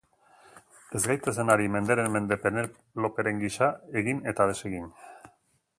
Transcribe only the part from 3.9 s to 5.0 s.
egin eta desegin.